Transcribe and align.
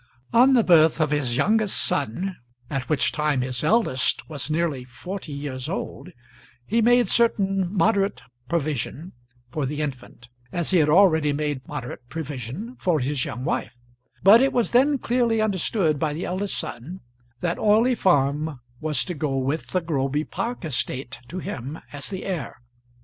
On 0.33 0.53
the 0.55 0.63
birth 0.63 0.99
of 0.99 1.11
his 1.11 1.37
youngest 1.37 1.79
son, 1.79 2.37
at 2.71 2.89
which 2.89 3.11
time 3.11 3.41
his 3.41 3.63
eldest 3.63 4.27
was 4.27 4.49
nearly 4.49 4.83
forty 4.83 5.31
years 5.31 5.69
old, 5.69 6.09
he 6.65 6.81
made 6.81 7.07
certain 7.07 7.71
moderate 7.71 8.23
provision 8.49 9.11
for 9.51 9.67
the 9.67 9.79
infant, 9.79 10.27
as 10.51 10.71
he 10.71 10.79
had 10.79 10.89
already 10.89 11.33
made 11.33 11.67
moderate 11.67 12.09
provision 12.09 12.75
for 12.77 12.99
his 12.99 13.25
young 13.25 13.43
wife; 13.43 13.77
but 14.23 14.41
it 14.41 14.51
was 14.53 14.71
then 14.71 14.97
clearly 14.97 15.39
understood 15.39 15.99
by 15.99 16.13
the 16.13 16.25
eldest 16.25 16.57
son 16.57 17.01
that 17.41 17.59
Orley 17.59 17.93
Farm 17.93 18.59
was 18.79 19.05
to 19.05 19.13
go 19.13 19.37
with 19.37 19.67
the 19.67 19.81
Groby 19.81 20.23
Park 20.23 20.65
estate 20.65 21.19
to 21.27 21.37
him 21.37 21.77
as 21.93 22.09
the 22.09 22.25
heir. 22.25 22.57